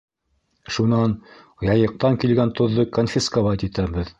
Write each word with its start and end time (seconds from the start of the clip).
Шунан 0.77 1.13
Яйыҡтан 1.69 2.17
килгән 2.25 2.55
тоҙҙо 2.61 2.87
конфисковать 2.99 3.69
итәбеҙ. 3.71 4.09